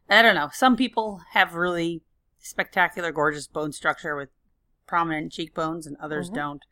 [0.09, 0.51] I don't know.
[0.53, 2.03] Some people have really
[2.39, 4.29] spectacular, gorgeous bone structure with
[4.87, 6.35] prominent cheekbones, and others Mhm.
[6.35, 6.63] don't.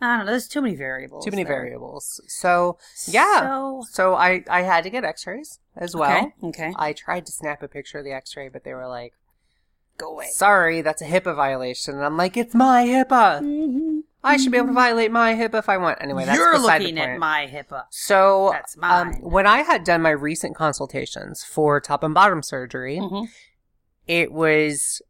[0.00, 0.32] I don't know.
[0.32, 1.24] There's too many variables.
[1.24, 1.56] Too many there.
[1.56, 2.20] variables.
[2.26, 6.32] So yeah, So, so I I had to get X-rays as well.
[6.42, 6.48] okay.
[6.68, 6.74] okay.
[6.76, 9.14] I tried to snap a picture of the X-ray, but they were like,
[9.96, 10.26] Go away.
[10.32, 13.40] "Sorry, that's a HIPAA violation." And I'm like, "It's my HIPAA.
[13.40, 13.85] Mhm.
[14.26, 16.80] I should be able to violate my HIPAA if I want." Anyway, that's You're beside
[16.82, 17.12] looking the point.
[17.12, 17.84] at my HIPAA.
[17.90, 19.18] So That's um, mine.
[19.22, 23.28] when I had done my recent consultations for top and bottom surgery, Mhm.
[24.06, 25.00] it was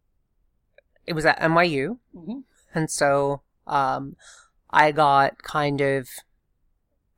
[1.07, 2.43] it was at NYU, Mhm.
[2.75, 4.17] and so um,
[4.71, 6.09] I got kind of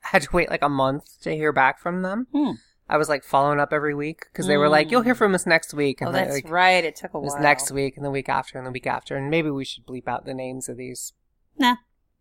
[0.00, 2.26] had to wait like a month to hear back from them.
[2.32, 2.52] Hmm.
[2.90, 5.44] I was like following up every week because they were like, "You'll hear from us
[5.46, 6.82] next week," and Oh, that's like, right.
[6.84, 9.14] It took a it was next week, and the week after, and the week after,
[9.16, 11.12] and maybe we should bleep out the names of these
[11.58, 11.76] Nah.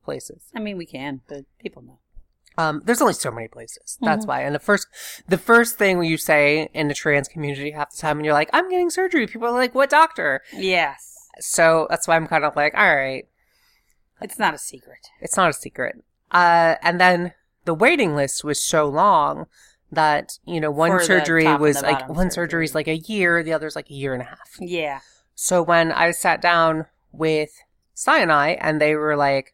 [0.07, 0.41] Places.
[0.55, 1.99] I mean, we can, but people know.
[2.57, 3.97] Um, there's only so many places.
[4.01, 4.29] That's Mm-hmm.
[4.29, 4.39] why.
[4.47, 4.87] And the first,
[5.27, 8.49] the first thing you say in the trans community half the time, and you're like,
[8.57, 11.01] "I'm getting surgery," people are like, "What doctor?" Yes.
[11.39, 13.25] So that's why I'm kind of like, "All right,
[14.21, 15.03] It's not a secret.
[15.21, 15.95] it's not a secret."
[16.31, 17.33] Uh, and then
[17.65, 19.45] the waiting list was so long
[19.91, 23.53] that you know one For surgery was like one surgery is like a year, the
[23.53, 24.49] other's like a year and a half.
[24.59, 24.99] Yeah.
[25.35, 27.51] So when I sat down with
[27.93, 29.53] Sinai and they were like,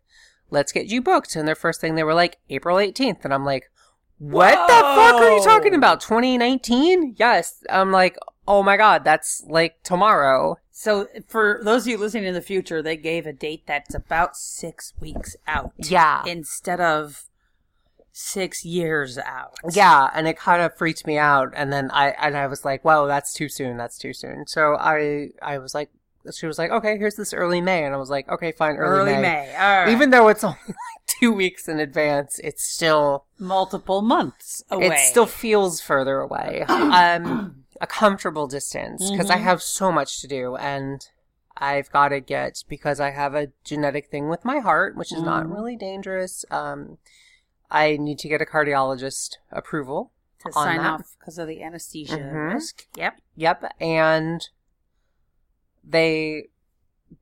[0.53, 1.35] let's get you booked.
[1.35, 3.25] And their first thing they were like, April 18th.
[3.25, 3.69] And I'm like,
[4.19, 5.99] what the fuck are you talking about?
[5.99, 7.15] 2019?
[7.17, 7.61] Yes.
[7.69, 10.57] I'm like, oh my God, that's like tomorrow.
[10.71, 14.37] So for those of you listening in the future, they gave a date that's about
[14.37, 16.23] six weeks out Yeah.
[16.25, 17.25] instead of
[18.11, 19.55] six years out.
[19.71, 22.83] Yeah, and it kind of freaked me out, and then I and I was like,
[22.85, 23.75] "Whoa, that's too soon.
[23.77, 25.89] That's too soon." So I I was like,
[26.31, 29.11] she was like, "Okay, here's this early May," and I was like, "Okay, fine, early,
[29.11, 29.53] Early May.
[29.55, 29.89] Right.
[29.89, 34.87] Even though it's only like two weeks in advance, it's still multiple months away.
[34.87, 36.63] it still feels further away.
[36.69, 39.41] um, a comfortable distance because I Mhm.
[39.43, 41.05] have so much to do, and
[41.57, 45.21] I've got to get because I have a genetic thing with my heart, which is
[45.21, 45.53] not Mhm.
[45.53, 46.45] really dangerous.
[46.49, 46.97] Um,
[47.69, 50.11] I need to get a cardiologist approval
[50.43, 50.93] to sign that.
[50.93, 52.53] off because of the anesthesia Mhm.
[52.53, 52.87] risk.
[52.95, 53.19] Yep.
[53.35, 54.47] Yep, and
[55.83, 56.49] they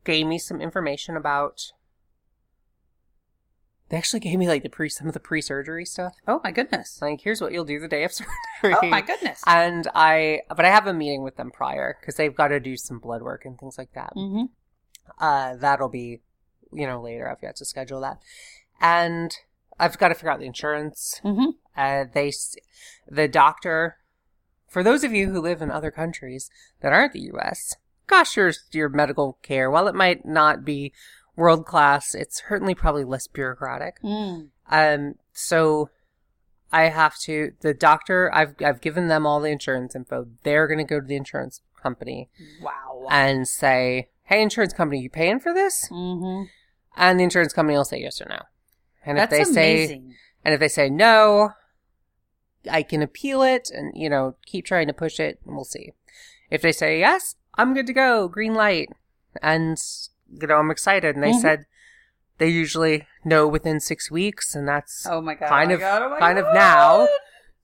[0.03, 1.71] gave me some information about.
[3.89, 6.15] They actually gave me like the pre some of the pre surgery stuff.
[6.27, 7.01] Oh my goodness.
[7.01, 8.31] Like, here's what you'll do the day of surgery.
[8.63, 9.41] Oh my goodness.
[9.45, 12.77] And I, but I have a meeting with them prior because they've got to do
[12.77, 14.13] some blood work and things like that.
[14.15, 14.45] mm-hmm.
[15.19, 16.21] Uh, that'll be,
[16.71, 17.29] you know, later.
[17.29, 18.19] I've got to schedule that,
[18.79, 19.35] and
[19.77, 21.19] I've got to figure out the insurance.
[21.23, 21.49] Mm-hmm.
[21.75, 22.31] Uh, they,
[23.07, 23.97] the doctor,
[24.67, 26.49] for those of you who live in other countries
[26.81, 27.75] that aren't the U.S.,
[28.11, 30.93] gosh, your your medical care, while it might not be
[31.35, 33.95] world class, it's certainly probably less bureaucratic.
[34.03, 34.49] Mm.
[34.69, 35.89] Um, so
[36.71, 40.27] I have to, the doctor, I've, I've given them all the insurance info.
[40.43, 42.29] They're going to go to the insurance company
[42.61, 43.07] Wow.
[43.09, 45.89] and say, Hey, insurance company, you paying for this?
[45.89, 46.43] mm-hmm.
[46.95, 48.39] And the insurance company will say yes or no.
[49.05, 50.01] And That's if they say,
[50.45, 51.51] and if they say no,
[52.69, 55.93] I can appeal it and, you know, keep trying to push it and we'll see.
[56.49, 58.89] If they say yes, I'm good to go, green light.
[59.41, 59.77] And,
[60.31, 61.15] you know, I'm excited.
[61.15, 61.41] And they Mhm.
[61.41, 61.65] said
[62.37, 65.49] they usually know within six weeks and that's Oh my god.
[65.49, 67.07] kind oh of- God, oh kind of now.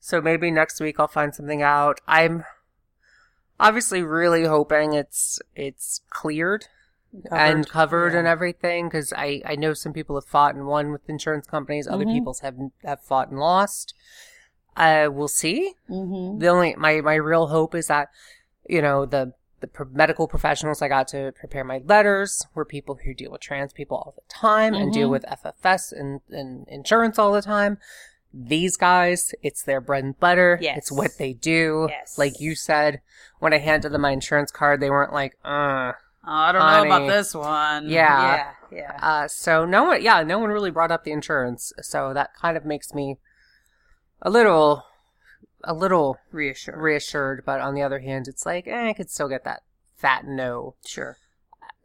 [0.00, 2.00] So maybe next week I'll find something out.
[2.06, 2.44] I'm
[3.58, 6.66] obviously really hoping it's it's cleared
[7.32, 8.20] and covered yeah.
[8.20, 11.88] and everything because I I know some people have fought and won with insurance companies.
[11.88, 12.12] Other Mhm.
[12.14, 13.94] people's have have fought and lost.
[14.76, 15.74] Uh, we'll see.
[15.90, 16.38] Mm-hmm.
[16.38, 18.08] The only my my real hope is that
[18.68, 23.12] you know the the medical professionals I got to prepare my letters were people who
[23.14, 25.12] deal with trans people all the time and deal Mhm.
[25.12, 27.78] with FFS and, and insurance all the time.
[28.32, 30.58] These guys, it's their bread and butter.
[30.60, 30.78] Yes.
[30.78, 31.86] It's what they do.
[31.90, 32.18] Yes.
[32.18, 33.00] Like you said,
[33.38, 35.92] when I handed them my insurance card, they weren't like, uh.
[36.24, 37.88] Oh, I don't know about this one.
[37.88, 38.36] Yeah.
[38.36, 38.52] Yeah.
[38.70, 38.98] Yeah.
[39.02, 41.72] Uh, so no one, yeah, no one really brought up the insurance.
[41.80, 43.16] So that kind of makes me
[44.20, 44.84] a little,
[45.64, 46.76] a little Reassured.
[46.76, 47.42] reassured.
[47.44, 49.62] But on the other hand, it's like, eh, I could still get that
[49.96, 50.74] fat no.
[50.86, 51.16] sure.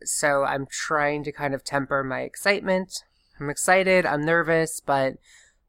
[0.05, 3.03] So I'm trying to kind of temper my excitement.
[3.39, 4.05] I'm excited.
[4.05, 5.13] I'm nervous, but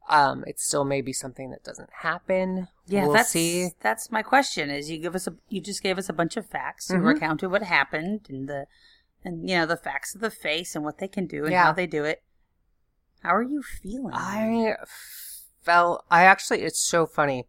[0.08, 2.68] um, it's still maybe something that doesn't happen.
[2.86, 3.70] Yeah, we'll that's see.
[3.80, 4.68] that's my question.
[4.70, 6.90] Is you give us a you just gave us a bunch of facts.
[6.90, 7.14] You Mhm.
[7.14, 8.66] recounted what happened and the
[9.24, 11.62] and you know the facts of the face and what they can do and Yeah.
[11.64, 12.22] how they do it.
[13.22, 14.12] How are you feeling?
[14.14, 14.74] I
[15.62, 16.04] felt.
[16.10, 16.62] I actually.
[16.62, 17.46] It's so funny.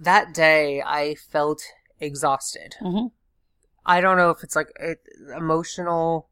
[0.00, 1.62] That day, I felt
[2.00, 2.76] exhausted.
[2.80, 3.06] hmm
[3.84, 5.00] I don't know if it's like it,
[5.34, 6.28] emotional,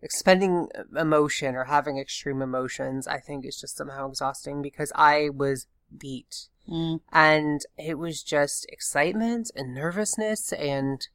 [0.00, 3.06] expending emotion or having extreme emotions.
[3.06, 6.48] I think is just somehow exhausting because I was beat.
[6.70, 7.00] Mm.
[7.12, 11.08] and it was just excitement and nervousness and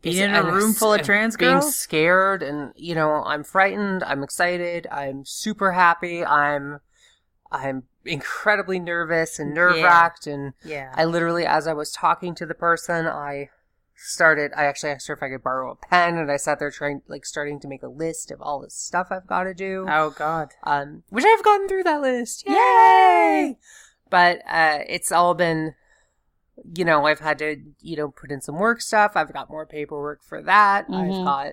[0.00, 4.22] Being in a room full of trans being scared and you know i'm frightened i'm
[4.22, 6.80] excited i'm super happy i'm
[7.52, 10.92] i'm incredibly nervous and nerve wracked and Yeah.
[10.96, 13.50] i literally as i was talking to the person i
[13.94, 16.70] started i actually asked her if i could borrow a pen and i sat there
[16.70, 19.86] trying like starting to make a list of all the stuff i've got to do
[19.88, 20.50] oh God.
[20.64, 22.44] um, which I've gotten through that list.
[22.46, 22.52] Yay!
[22.54, 23.56] Yay!
[24.10, 25.74] But uh, it's all been,
[26.76, 29.12] you know, I've had to, you know, put in some work stuff.
[29.16, 30.86] I've got more paperwork for that.
[30.88, 31.18] Mhm.
[31.20, 31.52] I've got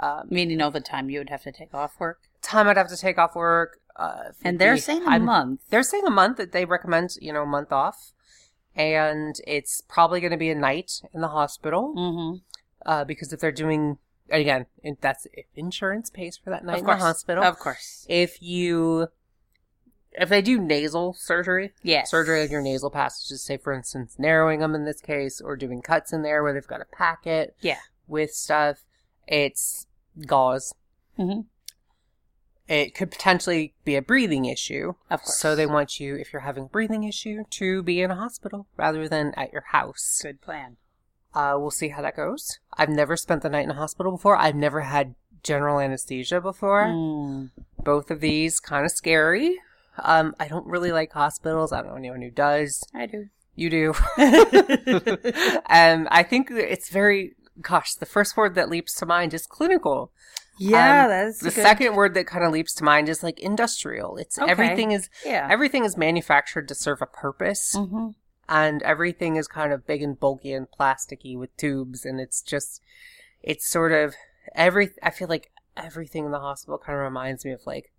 [0.00, 2.18] um, Meaning all the time you would have to take off work.
[2.42, 3.78] time I'd have to take off work.
[3.96, 5.62] Uh, And they're the- saying a month.
[5.70, 8.12] They're saying a month that they recommend, you know, a month off.
[8.74, 12.36] And it's probably going to be a night in the hospital Mm-hmm.
[12.86, 13.98] uh, because if they're doing,
[14.30, 14.64] again,
[15.02, 16.98] that's if insurance pays for that night Of in course.
[17.00, 17.44] the hospital.
[17.44, 18.06] Of course.
[18.08, 19.08] if you
[20.14, 22.10] if they do nasal surgery Yes.
[22.10, 25.80] surgery on your nasal passages say for instance narrowing them in this case or doing
[25.80, 27.78] cuts in there where they've got a packet Yeah.
[28.06, 28.84] with stuff
[29.26, 29.86] it's
[30.26, 30.74] gauze
[31.18, 31.46] Mhm.
[32.72, 35.38] It could potentially be a breathing issue Of course.
[35.38, 38.66] so they want you if you're having a breathing issue to be in a hospital
[38.76, 40.76] rather than at your house Good plan.
[41.34, 44.36] uh, we'll see how that goes i've never spent the night in a hospital before
[44.36, 47.50] i've never had general anesthesia before Mm.
[47.82, 49.58] both of these kind of scary.
[49.98, 51.72] Um, I don't really like hospitals.
[51.72, 52.82] I don't know anyone who does.
[52.94, 53.26] I do.
[53.56, 53.88] You do.
[55.68, 60.10] um, I think it's very, gosh, the first word that leaps to mind is clinical.
[60.58, 63.40] Yeah, Um, that's the good- second word that kind of leaps to mind is like
[63.40, 64.16] industrial.
[64.18, 64.50] It's Okay.
[64.50, 65.48] everything is Yeah.
[65.50, 68.10] everything is manufactured to serve a purpose, hmm
[68.48, 72.82] and everything is kind of big and bulky and plasticky with tubes, and it's just,
[73.40, 74.14] it's sort of
[74.54, 74.90] every.
[75.02, 77.92] I feel like everything in the hospital kind of reminds me of like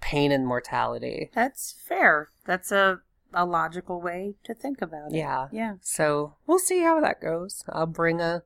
[0.00, 1.30] pain and mortality.
[1.34, 2.30] That's fair.
[2.46, 3.00] That's a
[3.32, 5.18] a logical way to think about it.
[5.18, 5.46] Yeah.
[5.52, 5.74] Yeah.
[5.82, 7.62] So we'll see how that goes.
[7.68, 8.42] I'll bring a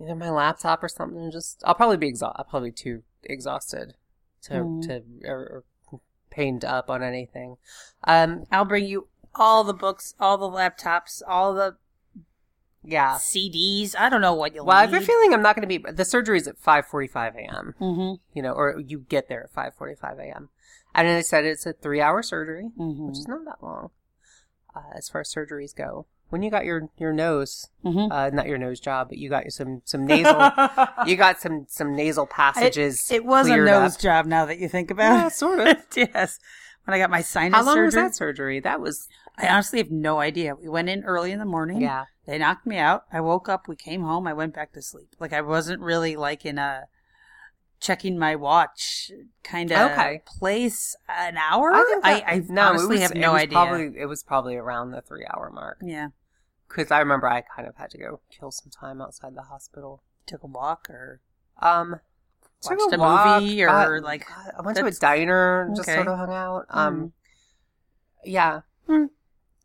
[0.00, 1.30] either my laptop or something.
[1.30, 2.38] Just I'll probably be exhausted.
[2.38, 3.94] I'll probably be too exhausted
[4.42, 4.82] to Mm.
[4.86, 7.56] to or, or pained up on anything.
[8.04, 8.44] Um.
[8.52, 11.76] I'll bring you all the books, all the laptops, all the
[12.82, 13.16] Yeah.
[13.16, 13.94] CDs.
[13.98, 15.90] I don't know what you'll Well, I have a feeling I'm not going to be.
[15.90, 17.74] The surgery is at 5:45 a.m.
[17.80, 18.14] Mm-hmm.
[18.36, 20.48] You know, or you get there at 5:45 a.m.
[20.94, 23.08] And they said it's a three-hour surgery, Mm-hmm.
[23.08, 23.90] which is not that long
[24.74, 26.06] uh, as far as surgeries go.
[26.28, 28.10] When you got your your nose, Mm-hmm.
[28.10, 30.50] uh, not your nose job, but you got some some nasal,
[31.06, 33.10] you got some some nasal passages.
[33.12, 34.00] It was a nose up.
[34.00, 35.32] job now that you think about Yeah, it.
[35.32, 35.76] sort of.
[35.96, 36.40] yes.
[36.84, 38.60] When I got my sinus How long surgery, was that surgery?
[38.60, 39.08] That was
[39.38, 40.54] I honestly have no idea.
[40.56, 41.80] We went in early in the morning.
[41.80, 42.04] yeah.
[42.26, 43.04] They knocked me out.
[43.12, 43.68] I woke up.
[43.68, 44.26] We came home.
[44.26, 45.14] I went back to sleep.
[45.20, 46.84] Like I wasn't really like in a
[47.86, 49.10] checking my watch
[49.42, 50.22] kind of Okay.
[50.26, 50.96] place.
[51.08, 51.72] An hour?
[51.72, 53.52] I think that, I, I no, honestly was, have no idea.
[53.52, 56.08] Probably it was probably around the three hour mark yeah.
[56.68, 60.02] because I remember I kind of had to go kill some time outside the hospital.
[60.26, 61.20] Took a walk or
[61.62, 62.00] Um,
[62.64, 64.26] Watched a walk, movie or, got- like,
[64.58, 66.66] I went to a diner and just sort of hung out.
[66.70, 67.12] Um, Mm.
[68.24, 68.60] yeah.
[68.86, 69.04] Hmm.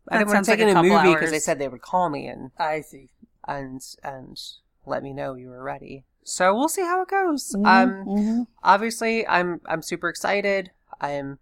[0.08, 1.68] I didn't want to take like a in a couple movie because they said they
[1.68, 3.08] would call me and I see.
[3.46, 4.40] and and
[4.84, 6.04] let me know you were ready.
[6.24, 7.54] So we'll see how it goes.
[7.56, 8.46] Mhm, Um, mhm.
[8.62, 11.38] obviously i'm i'm super excited i'm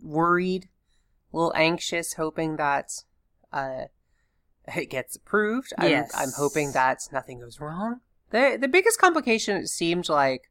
[0.00, 0.68] worried
[1.32, 2.92] a little anxious hoping that
[3.52, 3.84] uh
[4.76, 6.12] it gets approved I'm, Yes.
[6.14, 10.42] I'm hoping that nothing goes wrong the the biggest complication it seemed like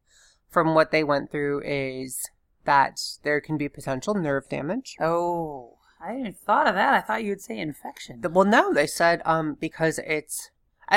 [0.49, 2.19] from what they went through is
[2.65, 6.93] that there can be potential nerve damage Oh, I didn't thought of that.
[6.95, 8.19] I thought you would say infection.
[8.21, 10.49] The- well no they said um because it's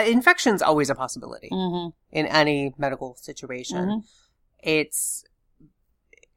[0.02, 1.90] infection's always a possibility Mm-hmm.
[2.12, 3.76] in any medical situation.
[3.86, 4.04] Mhm.
[4.62, 5.24] It's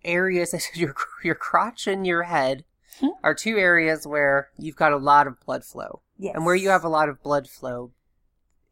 [0.03, 2.63] areas your your crotch and your head
[2.99, 3.09] Hmm.
[3.23, 6.33] are two areas where you've got a lot of blood flow, Yes.
[6.35, 7.91] and where you have a lot of blood flow,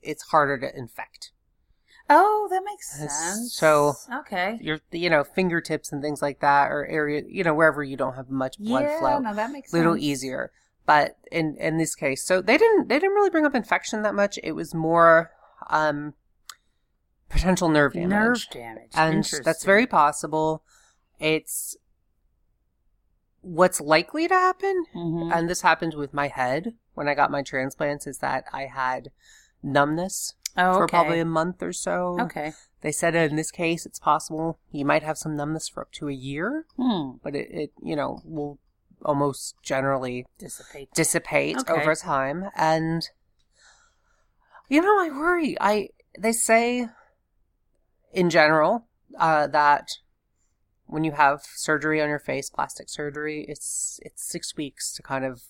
[0.01, 1.31] it's harder to infect.
[2.09, 3.53] Oh, that makes sense.
[3.53, 4.57] so- okay.
[4.61, 8.15] Your you know fingertips and things like that, or area you know wherever you don't
[8.15, 9.19] have much blood yeah, flow.
[9.19, 10.03] no, that makes little sense.
[10.03, 10.51] easier.
[10.85, 14.13] But in in this case, so they didn't they didn't really bring up infection that
[14.15, 14.37] much.
[14.43, 15.31] It was more
[15.69, 16.13] um
[17.29, 18.91] potential nerve damage, Nerve damage.
[18.93, 20.63] and that's very possible.
[21.19, 21.75] It's
[23.41, 25.31] what's likely to happen, Mhm.
[25.35, 28.07] and this happened with my head when I got my transplants.
[28.07, 29.11] Is that I had
[29.63, 32.17] numbness oh, for probably a month or so.
[32.19, 32.53] Okay.
[32.81, 36.07] They said in this case, it's possible you might have some numbness for up to
[36.09, 37.13] a year, Hmm.
[37.23, 38.59] but it, it you know will
[39.05, 40.89] almost generally Dissipate.
[40.93, 41.71] dissipate Okay.
[41.73, 43.09] over time and
[44.67, 45.89] you know i worry i
[46.19, 46.87] they say
[48.11, 48.87] in general
[49.19, 49.89] uh, that
[50.87, 55.23] when you have surgery on your face plastic surgery it's it's six weeks to kind
[55.23, 55.43] of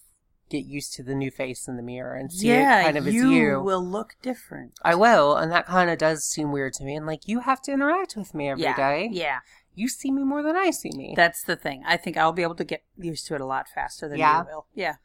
[0.49, 3.07] get used to the new face in the mirror and see yeah, it kind of
[3.07, 4.73] you as you will look different.
[4.83, 7.61] i will and that kind of does seem weird to me and like you have
[7.61, 9.09] to interact with me every day.
[9.11, 9.39] yeah.
[9.75, 11.83] You see me more than i see me That's the thing.
[11.85, 14.39] I think I'll be able to get used to it a lot faster than Yeah.
[14.41, 14.65] you will.
[14.73, 14.95] Yeah.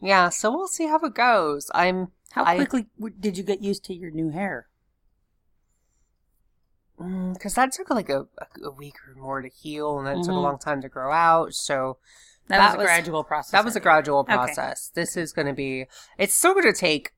[0.00, 2.86] yeah so we'll see how it goes i'm How I- quickly
[3.20, 4.68] did you get used to your new hair?
[6.98, 8.26] because that took like a,
[8.64, 10.42] a week or more to heal, and then it took a Mhm.
[10.42, 11.52] long time to grow out.
[11.52, 11.98] So
[12.48, 13.50] That, That was a was- gradual process.
[13.50, 14.32] that was a gradual Okay.
[14.32, 14.90] process.
[14.94, 15.88] This is going to be.
[16.16, 17.12] It's still going to take.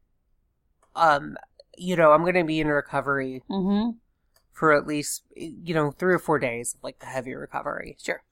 [0.96, 1.36] Um,
[1.76, 3.44] you know, I'm going to be in recovery.
[3.48, 3.98] Mm-hmm.
[4.58, 7.96] For at least you know three or four days of like the heavy recovery.
[8.02, 8.22] Sure.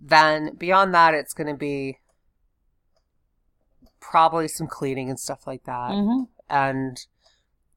[0.00, 1.98] Then beyond that, it's going to be
[4.00, 6.22] probably some cleaning and stuff like that, Mm-hmm.
[6.48, 6.96] and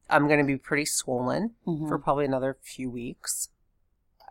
[0.08, 1.88] I'm going to be pretty swollen Mm-hmm.
[1.88, 3.48] for probably another few weeks,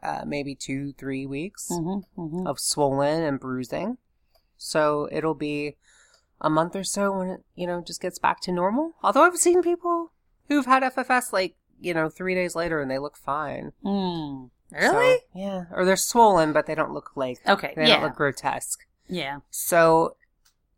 [0.01, 1.69] uh, maybe two, three weeks.
[1.71, 2.21] Mm-hmm.
[2.21, 2.47] Mm-hmm.
[2.47, 3.97] of swollen and bruising.
[4.57, 5.75] So it'll be
[6.39, 8.93] a month or so when it, you know, just gets back to normal.
[9.03, 10.11] Although I've seen people
[10.47, 13.73] who've had FFS like, you know, three days later and they look fine.
[13.83, 14.49] Mm.
[14.71, 15.19] So, Really?
[15.33, 15.65] yeah.
[15.71, 17.73] Or they're swollen, but they don't look like, okay.
[17.75, 17.95] they yeah.
[17.95, 18.85] don't look grotesque.
[19.07, 19.39] yeah.
[19.49, 20.15] So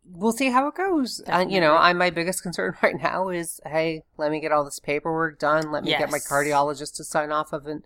[0.05, 1.19] we'll see how it goes.
[1.27, 4.65] And, you know, I my biggest concern right now is, hey, let me get all
[4.65, 5.71] this paperwork done.
[5.71, 7.83] Let me get my cardiologist to sign off of it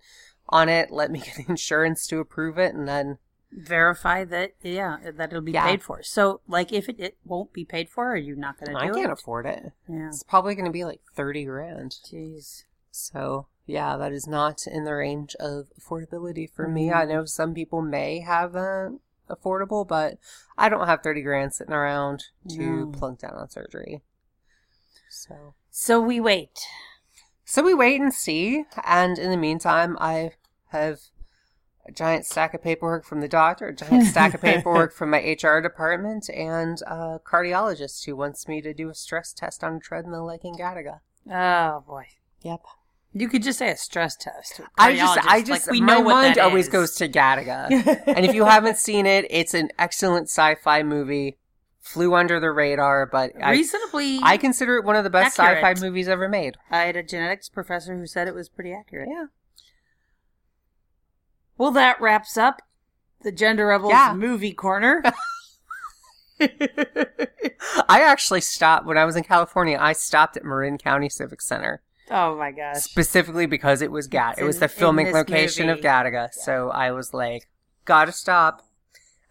[0.48, 0.90] on it.
[0.90, 3.18] Let me get insurance to approve it, and then
[3.50, 4.52] Verify that.
[4.62, 5.64] Yeah, that it'll be Yeah.
[5.64, 6.02] paid for.
[6.02, 8.88] So, like, if it, it won't be paid for, are you not going to I
[8.90, 9.10] can't it?
[9.10, 9.72] afford it.
[9.88, 10.08] Yeah.
[10.08, 11.92] It's probably going to be like 30 grand.
[12.04, 12.64] Jeez.
[12.90, 16.90] So, yeah, that is not in the range of affordability for me.
[16.90, 18.90] I know some people may have uh,
[19.28, 20.18] affordable, but
[20.56, 22.98] I don't have 30 grand sitting around to No.
[22.98, 24.02] plunk down on surgery.
[25.10, 26.58] So, So we wait.
[27.44, 28.64] so we wait and see.
[28.84, 30.32] And in the meantime, I
[30.68, 31.00] have
[31.86, 35.18] a giant stack of paperwork from the doctor, a giant stack of paperwork from my
[35.20, 39.80] HR department, and a cardiologist who wants me to do a stress test on a
[39.80, 41.00] treadmill like in Gattaca.
[41.30, 42.06] Oh boy.
[42.42, 42.60] Yep.
[43.12, 44.60] You could just say a stress test.
[44.76, 46.72] I just, I just, like, we my know what mind always is.
[46.72, 47.68] goes to Gattaca.
[48.06, 51.38] and if you haven't seen it, it's an excellent sci-fi movie.
[51.80, 54.20] Flew under the radar, but I, reasonably.
[54.22, 55.64] I consider it one of the best accurate.
[55.64, 56.58] sci-fi movies ever made.
[56.70, 59.08] I had a genetics professor who said it was pretty accurate.
[59.10, 59.26] Yeah.
[61.56, 62.60] Well, that wraps up
[63.22, 64.12] the Gender Rebels Yeah.
[64.14, 65.02] movie corner.
[66.40, 69.78] I actually stopped when I was in California.
[69.80, 72.78] I stopped at Marin County Civic Center oh my gosh.
[72.82, 74.32] specifically because it was Gat.
[74.34, 75.88] It's It was in- the filming location of movie.
[75.88, 76.32] Gattaca.
[76.32, 77.48] So I was like,
[77.84, 78.62] gotta stop.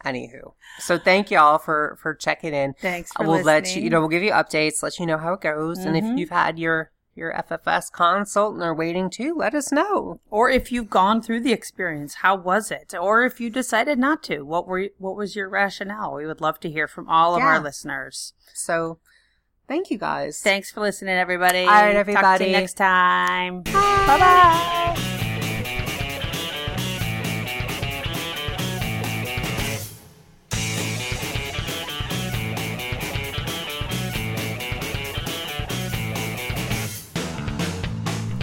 [0.06, 2.76] Anywho, so thank y'all for for checking in.
[2.80, 5.34] Thanks for we'll let you, you know, we'll give you updates, let you know how
[5.34, 6.18] it goes, and if Mhm.
[6.20, 10.20] you've had your your FFS consult and are waiting to, let us know.
[10.30, 12.94] Or if you've gone through the experience, how was it?
[12.94, 16.14] Or if you decided not to, what were what was your rationale?
[16.14, 17.48] We would love to hear from all of Yeah.
[17.48, 18.34] our listeners.
[18.54, 19.00] So,
[19.68, 20.40] thank you guys.
[20.40, 21.60] Thanks for listening, everybody.
[21.60, 22.24] All right, everybody.
[22.24, 22.52] Talk to everybody.
[22.52, 23.64] you next time.
[23.64, 25.18] Bye bye.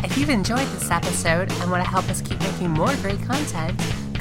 [0.05, 3.81] If you've enjoyed this episode and want to help us keep making more great content,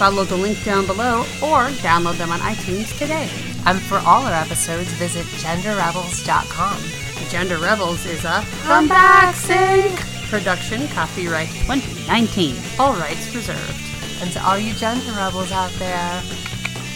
[0.00, 3.28] Follow the link down below or download them on iTunes today.
[3.66, 7.28] And for all our episodes, visit genderrebels.com.
[7.28, 12.56] Gender Rebels is a Come Back Sync production, copyright 2019.
[12.78, 13.84] All rights reserved.
[14.22, 16.22] And to all you gender rebels out there,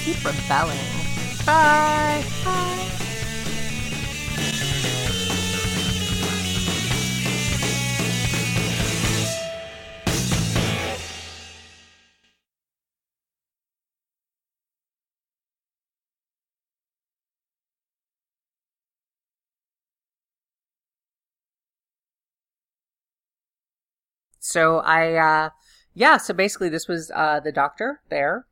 [0.03, 0.79] keep rebelling.
[1.45, 2.25] Bye.
[2.43, 3.04] Bye.
[24.55, 25.51] So I, uh,
[25.95, 28.47] yeah, so basically this was, uh, the doctor there.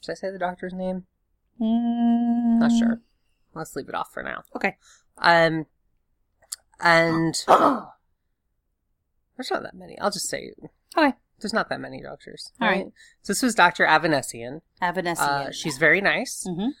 [0.00, 1.04] Should I say the doctor's name?
[1.60, 3.02] Not sure.
[3.52, 4.44] Let's leave it off for now.
[4.56, 4.78] Okay.
[5.18, 5.66] Um,
[6.80, 7.50] and there's
[9.50, 9.98] not that many.
[9.98, 10.52] I'll just say
[10.96, 11.12] Okay.
[11.40, 12.50] there's not that many doctors.
[12.58, 12.86] All right.
[13.20, 13.84] So this was Dr.
[13.84, 14.62] Avanesian.
[14.80, 15.48] Avanesian.
[15.48, 16.46] Uh, she's very nice.
[16.48, 16.70] Mhm.